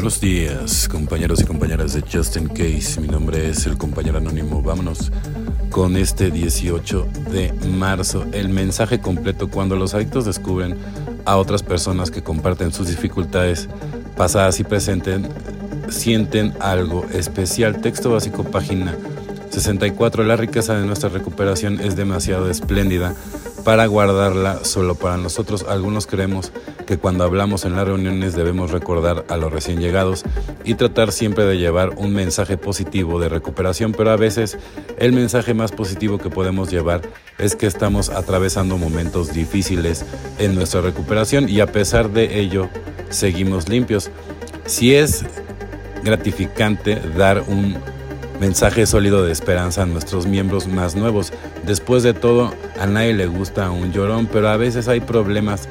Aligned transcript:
Buenos 0.00 0.18
días, 0.18 0.88
compañeros 0.88 1.42
y 1.42 1.44
compañeras 1.44 1.92
de 1.92 2.00
Justin 2.00 2.48
Case. 2.48 2.98
Mi 3.02 3.06
nombre 3.06 3.50
es 3.50 3.66
el 3.66 3.76
compañero 3.76 4.16
anónimo. 4.16 4.62
Vámonos 4.62 5.12
con 5.68 5.94
este 5.94 6.30
18 6.30 7.06
de 7.30 7.52
marzo. 7.68 8.24
El 8.32 8.48
mensaje 8.48 8.98
completo 8.98 9.50
cuando 9.50 9.76
los 9.76 9.92
adictos 9.92 10.24
descubren 10.24 10.78
a 11.26 11.36
otras 11.36 11.62
personas 11.62 12.10
que 12.10 12.22
comparten 12.22 12.72
sus 12.72 12.88
dificultades 12.88 13.68
pasadas 14.16 14.58
y 14.58 14.64
presentes, 14.64 15.20
sienten 15.90 16.54
algo 16.60 17.04
especial. 17.12 17.82
Texto 17.82 18.10
básico, 18.10 18.44
página 18.44 18.96
64. 19.50 20.24
La 20.24 20.36
riqueza 20.36 20.78
de 20.78 20.86
nuestra 20.86 21.10
recuperación 21.10 21.78
es 21.78 21.94
demasiado 21.94 22.48
espléndida 22.48 23.14
para 23.64 23.86
guardarla 23.86 24.64
solo 24.64 24.94
para 24.94 25.16
nosotros. 25.16 25.64
Algunos 25.68 26.06
creemos 26.06 26.52
que 26.86 26.98
cuando 26.98 27.24
hablamos 27.24 27.64
en 27.64 27.76
las 27.76 27.86
reuniones 27.86 28.34
debemos 28.34 28.70
recordar 28.70 29.24
a 29.28 29.36
los 29.36 29.52
recién 29.52 29.80
llegados 29.80 30.24
y 30.64 30.74
tratar 30.74 31.12
siempre 31.12 31.44
de 31.44 31.58
llevar 31.58 31.90
un 31.96 32.14
mensaje 32.14 32.56
positivo 32.56 33.20
de 33.20 33.28
recuperación, 33.28 33.92
pero 33.92 34.10
a 34.10 34.16
veces 34.16 34.58
el 34.98 35.12
mensaje 35.12 35.54
más 35.54 35.72
positivo 35.72 36.18
que 36.18 36.30
podemos 36.30 36.70
llevar 36.70 37.02
es 37.38 37.56
que 37.56 37.66
estamos 37.66 38.10
atravesando 38.10 38.78
momentos 38.78 39.32
difíciles 39.32 40.04
en 40.38 40.54
nuestra 40.54 40.80
recuperación 40.80 41.48
y 41.48 41.60
a 41.60 41.66
pesar 41.66 42.10
de 42.10 42.40
ello 42.40 42.68
seguimos 43.08 43.68
limpios. 43.68 44.10
Si 44.66 44.94
es 44.94 45.24
gratificante 46.02 47.00
dar 47.16 47.44
un 47.46 47.78
mensaje 48.40 48.86
sólido 48.86 49.22
de 49.22 49.32
esperanza 49.32 49.82
a 49.82 49.86
nuestros 49.86 50.26
miembros 50.26 50.66
más 50.66 50.96
nuevos. 50.96 51.32
Después 51.64 52.02
de 52.02 52.14
todo, 52.14 52.54
a 52.80 52.86
nadie 52.86 53.12
le 53.12 53.26
gusta 53.26 53.70
un 53.70 53.92
llorón, 53.92 54.26
pero 54.26 54.48
a 54.48 54.56
veces 54.56 54.88
hay 54.88 55.00
problemas 55.00 55.68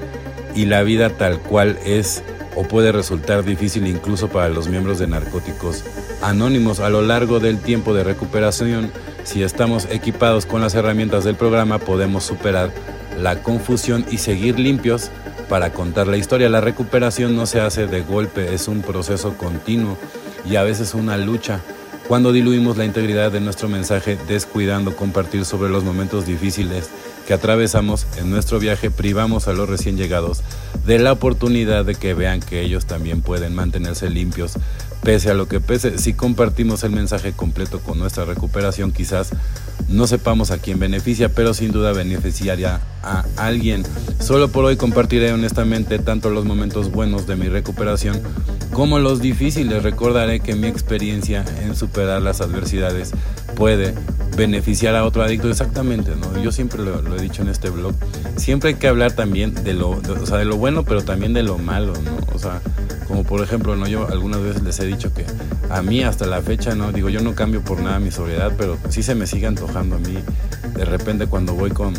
y 0.55 0.65
la 0.65 0.83
vida 0.83 1.09
tal 1.09 1.39
cual 1.39 1.79
es 1.83 2.23
o 2.55 2.63
puede 2.63 2.91
resultar 2.91 3.43
difícil 3.43 3.87
incluso 3.87 4.29
para 4.29 4.49
los 4.49 4.67
miembros 4.67 4.99
de 4.99 5.07
narcóticos 5.07 5.83
anónimos 6.21 6.79
a 6.79 6.89
lo 6.89 7.01
largo 7.01 7.39
del 7.39 7.59
tiempo 7.59 7.93
de 7.93 8.03
recuperación. 8.03 8.91
Si 9.23 9.43
estamos 9.43 9.87
equipados 9.89 10.45
con 10.45 10.61
las 10.61 10.75
herramientas 10.75 11.23
del 11.23 11.35
programa 11.35 11.79
podemos 11.79 12.23
superar 12.23 12.71
la 13.17 13.41
confusión 13.41 14.05
y 14.11 14.19
seguir 14.19 14.59
limpios 14.59 15.09
para 15.49 15.73
contar 15.73 16.07
la 16.07 16.17
historia. 16.17 16.49
La 16.49 16.61
recuperación 16.61 17.35
no 17.35 17.45
se 17.45 17.61
hace 17.61 17.87
de 17.87 18.01
golpe, 18.01 18.53
es 18.53 18.67
un 18.67 18.81
proceso 18.81 19.35
continuo 19.37 19.97
y 20.45 20.55
a 20.55 20.63
veces 20.63 20.93
una 20.93 21.17
lucha 21.17 21.61
cuando 22.09 22.31
diluimos 22.31 22.75
la 22.75 22.85
integridad 22.85 23.31
de 23.31 23.39
nuestro 23.39 23.69
mensaje 23.69 24.17
descuidando 24.27 24.95
compartir 24.95 25.45
sobre 25.45 25.69
los 25.69 25.83
momentos 25.83 26.25
difíciles 26.25 26.89
que 27.27 27.35
atravesamos 27.35 28.07
en 28.17 28.31
nuestro 28.31 28.57
viaje, 28.57 28.89
privamos 28.89 29.47
a 29.47 29.53
los 29.53 29.69
recién 29.69 29.95
llegados 29.95 30.41
de 30.87 30.97
la 30.97 31.11
oportunidad 31.11 31.85
de 31.85 31.93
que 31.93 32.15
vean 32.15 32.39
que 32.39 32.61
ellos 32.61 32.87
también 32.87 33.21
pueden 33.21 33.53
mantenerse 33.53 34.09
limpios 34.09 34.53
pese 35.03 35.29
a 35.29 35.33
lo 35.33 35.47
que 35.47 35.59
pese. 35.59 35.97
Si 35.97 36.13
compartimos 36.13 36.83
el 36.83 36.91
mensaje 36.91 37.33
completo 37.33 37.79
con 37.79 37.99
nuestra 37.99 38.25
recuperación, 38.25 38.91
quizás 38.91 39.31
no 39.87 40.07
sepamos 40.07 40.51
a 40.51 40.57
quién 40.57 40.79
beneficia, 40.79 41.29
pero 41.29 41.53
sin 41.53 41.71
duda 41.71 41.93
beneficiaría 41.93 42.81
a 43.03 43.25
alguien. 43.37 43.83
Solo 44.19 44.49
por 44.49 44.65
hoy 44.65 44.75
compartiré 44.75 45.31
honestamente 45.33 45.99
tanto 45.99 46.29
los 46.29 46.45
momentos 46.45 46.91
buenos 46.91 47.27
de 47.27 47.35
mi 47.35 47.47
recuperación 47.47 48.21
como 48.71 48.99
los 48.99 49.19
difíciles, 49.19 49.83
recordaré 49.83 50.39
que 50.39 50.55
mi 50.55 50.67
experiencia 50.67 51.43
en 51.63 51.75
superar 51.75 52.21
las 52.21 52.39
adversidades 52.39 53.11
puede 53.55 53.95
beneficiar 54.37 54.95
a 54.95 55.05
otro 55.05 55.23
adicto 55.23 55.49
exactamente. 55.49 56.11
Yo 56.43 56.51
siempre 56.51 56.83
lo, 56.83 57.15
he 57.15 57.21
dicho 57.21 57.41
en 57.41 57.49
este 57.49 57.69
blog, 57.69 57.93
siempre 58.37 58.69
hay 58.69 58.75
que 58.75 58.87
hablar 58.87 59.13
también 59.13 59.55
de 59.55 59.73
lo, 59.73 59.89
o 59.89 60.25
sea, 60.25 60.37
de 60.37 60.45
lo 60.45 60.57
bueno, 60.57 60.83
pero 60.83 61.03
también 61.03 61.33
de 61.33 61.43
lo 61.43 61.57
malo, 61.57 61.93
¿no? 61.93 62.17
O 62.33 62.39
sea, 62.39 62.61
como 63.09 63.23
por 63.23 63.41
ejemplo, 63.41 63.75
¿no? 63.75 63.87
Yo 63.87 64.07
algunas 64.07 64.39
veces 64.41 64.61
les 64.61 64.79
he 64.79 64.85
dicho 64.85 65.11
que 65.13 65.25
a 65.69 65.81
mí 65.81 66.03
hasta 66.03 66.27
la 66.27 66.41
fecha, 66.41 66.75
¿no? 66.75 66.91
Digo, 66.91 67.09
yo 67.09 67.21
no 67.21 67.33
cambio 67.33 67.61
por 67.61 67.81
nada 67.81 67.99
mi 67.99 68.11
sobriedad, 68.11 68.53
pero 68.55 68.77
sí 68.89 69.01
se 69.01 69.15
me 69.15 69.25
sigue 69.25 69.47
antojando 69.47 69.95
a 69.95 69.99
mí 69.99 70.15
de 70.75 70.85
repente 70.85 71.25
cuando 71.27 71.55
voy 71.55 71.71
con, 71.71 71.93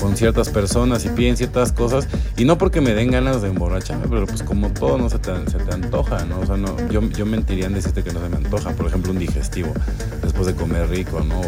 con 0.00 0.16
ciertas 0.16 0.48
personas 0.48 1.04
y 1.04 1.08
piden 1.08 1.36
ciertas 1.36 1.72
cosas, 1.72 2.08
y 2.36 2.44
no 2.44 2.58
porque 2.58 2.80
me 2.80 2.94
den 2.94 3.12
ganas 3.12 3.42
de 3.42 3.48
emborracharme, 3.48 4.06
pero 4.08 4.26
pues 4.26 4.42
como 4.42 4.70
todo 4.70 4.98
no 4.98 5.08
se 5.08 5.20
te, 5.20 5.32
se 5.48 5.58
te 5.58 5.72
antoja, 5.72 6.24
¿no? 6.24 6.40
O 6.40 6.46
sea, 6.46 6.56
no, 6.56 6.76
yo, 6.90 7.00
yo 7.10 7.24
mentiría 7.26 7.66
en 7.66 7.74
decirte 7.74 8.02
que 8.02 8.12
no 8.12 8.20
se 8.20 8.28
me 8.28 8.36
antoja, 8.36 8.72
por 8.72 8.86
ejemplo, 8.86 9.12
un 9.12 9.20
digestivo 9.20 9.72
después 10.22 10.48
de 10.48 10.54
comer 10.54 10.88
rico, 10.90 11.20
¿no? 11.20 11.40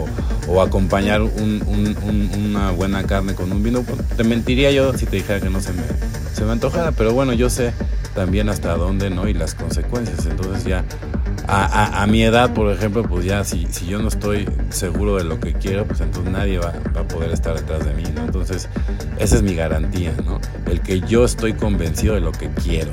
O, 0.48 0.62
acompañar 0.62 1.22
una 1.22 2.70
buena 2.70 3.02
carne 3.04 3.34
con 3.34 3.52
un 3.52 3.62
vino, 3.62 3.82
pues, 3.82 4.00
te 4.16 4.24
mentiría 4.24 4.70
yo 4.70 4.92
si 4.92 5.06
te 5.06 5.16
dijera 5.16 5.40
que 5.40 5.50
no 5.50 5.60
se 5.60 5.72
me, 5.72 5.82
se 6.32 6.44
me 6.44 6.52
antojara, 6.52 6.92
pero 6.92 7.12
bueno, 7.12 7.32
yo 7.32 7.50
sé 7.50 7.72
también 8.14 8.48
hasta 8.48 8.76
dónde, 8.76 9.10
¿no? 9.10 9.28
Y 9.28 9.34
las 9.34 9.54
consecuencias, 9.54 10.26
entonces 10.26 10.64
ya 10.64 10.84
a, 11.50 12.06
mi 12.06 12.22
edad, 12.22 12.52
por 12.52 12.70
ejemplo, 12.70 13.02
pues 13.04 13.24
ya 13.24 13.42
si, 13.42 13.66
si 13.70 13.86
yo 13.86 13.98
no 14.00 14.08
estoy 14.08 14.46
seguro 14.68 15.16
de 15.16 15.24
lo 15.24 15.40
que 15.40 15.54
quiero, 15.54 15.86
pues 15.86 16.00
entonces 16.00 16.30
nadie 16.30 16.58
va, 16.58 16.74
a 16.94 17.02
poder 17.04 17.32
estar 17.32 17.54
detrás 17.54 17.86
de 17.86 17.94
mí, 17.94 18.04
¿no? 18.14 18.22
Entonces, 18.22 18.68
esa 19.18 19.36
es 19.36 19.42
mi 19.42 19.54
garantía, 19.54 20.12
¿no? 20.26 20.40
El 20.66 20.82
que 20.82 21.00
yo 21.00 21.24
estoy 21.24 21.54
convencido 21.54 22.14
de 22.14 22.20
lo 22.20 22.32
que 22.32 22.50
quiero. 22.50 22.90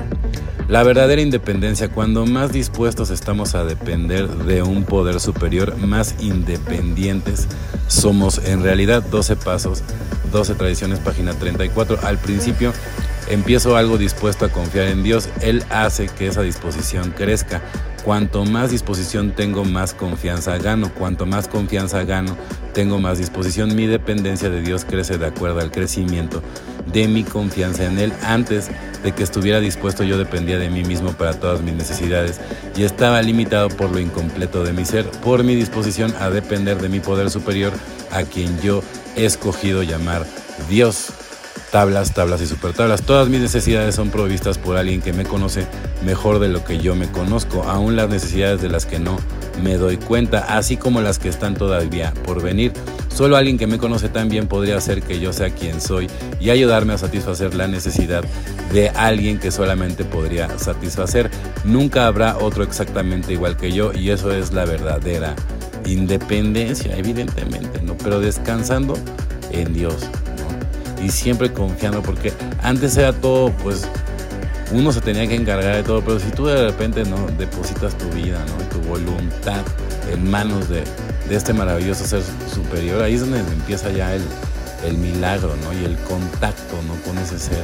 La 0.70 0.84
verdadera 0.84 1.22
independencia, 1.22 1.90
cuando 1.90 2.26
más 2.26 2.54
dispuestos 2.54 3.10
estamos 3.10 3.56
a 3.56 3.66
depender 3.66 4.28
de 4.28 4.64
un 4.64 4.86
poder 4.86 5.20
superior, 5.20 5.76
más 5.78 6.16
independientes 6.20 7.48
somos. 7.88 8.40
En 8.46 8.64
realidad, 8.64 9.04
12 9.04 9.36
pasos, 9.36 9.84
12 10.32 10.56
tradiciones, 10.56 11.00
página 11.00 11.34
34. 11.34 12.00
Al 12.04 12.18
principio 12.18 12.72
empiezo 13.28 13.76
algo 13.78 13.98
dispuesto 13.98 14.46
a 14.46 14.50
confiar 14.50 14.88
en 14.88 15.04
Dios, 15.04 15.30
Él 15.42 15.64
hace 15.70 16.08
que 16.08 16.28
esa 16.28 16.42
disposición 16.42 17.12
crezca. 17.12 17.62
Cuanto 18.04 18.46
más 18.46 18.70
disposición 18.70 19.32
tengo, 19.32 19.66
más 19.66 19.96
confianza 19.96 20.58
gano. 20.60 20.94
Cuanto 20.94 21.26
más 21.26 21.48
confianza 21.48 22.04
gano, 22.04 22.38
tengo 22.74 23.00
más 23.00 23.18
disposición. 23.18 23.76
Mi 23.76 23.88
dependencia 23.88 24.52
de 24.52 24.62
Dios 24.62 24.86
crece 24.86 25.18
de 25.18 25.26
acuerdo 25.26 25.60
al 25.60 25.72
crecimiento 25.72 26.44
de 26.94 27.08
mi 27.08 27.24
confianza 27.24 27.86
en 27.86 27.98
Él. 27.98 28.14
Antes 28.22 28.70
de 29.04 29.12
que 29.12 29.24
estuviera 29.24 29.60
dispuesto, 29.60 30.04
yo 30.04 30.20
dependía 30.20 30.60
de 30.60 30.70
mí 30.70 30.84
mismo 30.84 31.14
para 31.14 31.34
todas 31.34 31.62
mis 31.62 31.74
necesidades 31.74 32.40
y 32.76 32.84
estaba 32.84 33.22
limitado 33.24 33.70
por 33.70 33.92
lo 33.92 34.00
incompleto 34.00 34.64
de 34.64 34.74
mi 34.74 34.86
ser, 34.86 35.10
por 35.10 35.44
mi 35.44 35.56
disposición 35.56 36.14
a 36.20 36.30
depender 36.30 36.80
de 36.80 36.90
mi 36.90 37.00
poder 37.00 37.32
superior, 37.32 37.74
a 38.12 38.22
quien 38.22 38.62
yo 38.62 38.84
he 39.16 39.26
escogido 39.26 39.82
llamar 39.82 40.28
Dios 40.70 41.12
tablas, 41.76 42.14
tablas 42.14 42.40
y 42.40 42.48
supertablas. 42.48 43.02
Todas 43.02 43.28
mis 43.28 43.42
necesidades 43.42 43.96
son 43.96 44.10
provistas 44.10 44.58
por 44.58 44.78
alguien 44.78 45.02
que 45.02 45.12
me 45.12 45.26
conoce 45.26 45.68
mejor 46.06 46.40
de 46.40 46.48
lo 46.48 46.64
que 46.64 46.78
yo 46.78 46.96
me 46.96 47.12
conozco, 47.12 47.64
aún 47.64 47.98
las 47.98 48.08
necesidades 48.08 48.62
de 48.62 48.70
las 48.70 48.86
que 48.86 48.98
no 48.98 49.18
me 49.62 49.76
doy 49.76 49.98
cuenta, 49.98 50.58
así 50.58 50.78
como 50.78 51.02
las 51.02 51.20
que 51.20 51.28
están 51.28 51.54
todavía 51.54 52.14
por 52.24 52.42
venir. 52.42 52.72
Solo 53.14 53.36
alguien 53.36 53.58
que 53.58 53.68
me 53.68 53.78
conoce 53.78 54.08
tan 54.08 54.30
bien 54.30 54.48
podría 54.48 54.78
hacer 54.78 55.02
que 55.02 55.20
yo 55.20 55.34
sea 55.34 55.50
quien 55.50 55.82
soy 55.82 56.08
y 56.40 56.50
ayudarme 56.50 56.94
a 56.94 56.98
satisfacer 56.98 57.56
la 57.56 57.68
necesidad 57.68 58.24
de 58.72 58.88
alguien 58.92 59.38
que 59.38 59.52
solamente 59.52 60.06
podría 60.06 60.58
satisfacer. 60.58 61.30
Nunca 61.66 62.08
habrá 62.08 62.38
otro 62.38 62.64
exactamente 62.64 63.34
igual 63.34 63.58
que 63.58 63.74
yo 63.74 63.92
y 63.92 64.12
eso 64.12 64.32
es 64.32 64.54
la 64.54 64.64
verdadera 64.64 65.36
independencia, 65.86 66.96
evidentemente, 66.96 67.82
¿no? 67.82 67.98
Pero 67.98 68.22
descansando 68.22 68.98
en 69.52 69.74
Dios 69.74 70.10
y 71.02 71.10
siempre 71.10 71.52
confiando, 71.52 72.02
porque 72.02 72.34
antes 72.62 72.98
era 72.98 73.14
todo, 73.14 73.52
pues 73.64 73.88
uno 74.72 74.92
se 74.92 75.02
tenía 75.02 75.28
que 75.28 75.36
encargar 75.36 75.76
de 75.76 75.84
todo, 75.84 76.02
pero 76.02 76.20
si 76.20 76.30
tú 76.32 76.46
de 76.46 76.70
repente 76.70 77.04
no 77.06 77.28
depositas 77.38 77.98
tu 77.98 78.10
vida, 78.10 78.44
¿no? 78.46 78.64
tu 78.70 78.88
voluntad 78.88 79.62
en 80.12 80.30
manos 80.30 80.70
de, 80.70 80.84
este 81.30 81.54
maravilloso 81.54 82.06
ser 82.06 82.22
superior, 82.54 83.02
ahí 83.02 83.16
es 83.16 83.22
donde 83.22 83.40
empieza 83.40 83.92
ya 83.92 84.14
el, 84.16 84.24
el 84.86 84.98
milagro, 84.98 85.56
¿no? 85.64 85.74
Y 85.74 85.86
el 85.86 85.98
contacto, 85.98 86.76
¿no? 86.88 86.94
Con 87.04 87.18
ese 87.18 87.40
ser. 87.40 87.64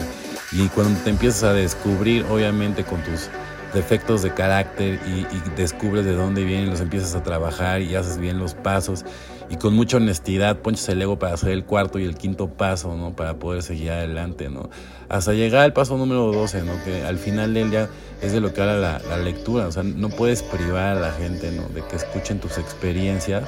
Y 0.52 0.68
cuando 0.70 1.00
te 1.02 1.12
empiezas 1.12 1.44
a 1.44 1.54
descubrir, 1.54 2.26
obviamente, 2.26 2.84
con 2.84 3.04
tus 3.04 3.30
defectos 3.74 4.22
de 4.22 4.34
carácter 4.34 5.00
y, 5.08 5.26
descubres 5.56 6.06
de 6.06 6.14
dónde 6.14 6.44
vienen, 6.44 6.70
los 6.70 6.82
empiezas 6.82 7.16
a 7.16 7.24
trabajar 7.24 7.82
y 7.82 7.96
haces 7.96 8.18
bien 8.18 8.40
los 8.40 8.54
pasos 8.54 9.06
y 9.50 9.58
con 9.58 9.74
mucha 9.74 9.98
honestidad 9.98 10.60
ponches 10.60 10.88
el 10.90 11.02
ego 11.02 11.20
para 11.20 11.34
hacer 11.34 11.50
el 11.50 11.66
cuarto 11.66 12.00
y 12.00 12.06
el 12.06 12.16
quinto 12.16 12.48
paso, 12.48 12.96
¿no? 12.96 13.16
Para 13.16 13.36
poder 13.36 13.64
seguir 13.64 13.92
adelante, 13.92 14.50
¿no? 14.50 14.70
Hasta 15.10 15.34
llegar 15.34 15.64
al 15.64 15.74
paso 15.74 15.98
número 15.98 16.32
12, 16.32 16.64
¿no? 16.64 16.72
Que 16.86 17.04
al 17.04 17.18
final 17.18 17.54
del 17.54 17.70
día 17.70 17.90
es 18.22 18.32
de 18.32 18.40
lo 18.40 18.54
que 18.54 18.62
habla 18.62 19.02
la, 19.08 19.18
lectura, 19.18 19.68
o 19.68 19.72
sea, 19.72 19.84
no 19.84 20.10
puedes 20.10 20.42
privar 20.42 20.96
a 20.98 21.00
la 21.00 21.12
gente, 21.12 21.52
¿no? 21.52 21.68
De 21.70 21.84
que 21.86 21.98
escuchen 21.98 22.40
tus 22.40 22.58
experiencias 22.58 23.44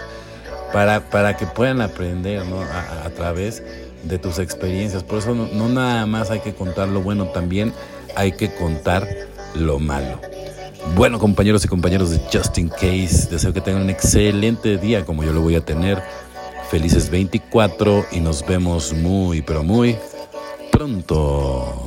para, 0.74 1.10
para 1.10 1.38
que 1.38 1.46
puedan 1.46 1.80
aprender, 1.80 2.46
¿no? 2.46 2.62
A, 2.62 3.10
través 3.12 3.64
de 4.04 4.18
tus 4.18 4.40
experiencias. 4.40 5.04
Por 5.04 5.20
eso 5.20 5.34
no 5.34 5.70
nada 5.70 6.06
más 6.06 6.32
hay 6.32 6.42
que 6.42 6.54
contar 6.54 6.90
lo 6.90 7.02
bueno, 7.02 7.28
también 7.28 7.72
hay 8.16 8.34
que 8.34 8.54
contar 8.54 9.08
lo 9.56 9.80
malo. 9.80 10.20
Bueno, 10.96 11.18
compañeros 11.18 11.64
y 11.66 11.68
compañeros 11.68 12.12
de 12.12 12.20
Justin 12.32 12.70
Case, 12.70 13.28
deseo 13.30 13.54
que 13.54 13.62
tengan 13.62 13.84
un 13.84 13.90
excelente 13.90 14.78
día 14.78 15.06
como 15.06 15.24
yo 15.24 15.34
lo 15.34 15.42
voy 15.42 15.56
a 15.56 15.62
tener. 15.62 16.04
Felices 16.70 17.10
24 17.10 18.06
y 18.12 18.20
nos 18.20 18.46
vemos 18.46 18.94
muy, 18.94 19.42
pero 19.42 19.64
muy 19.64 19.96
pronto. 20.72 21.83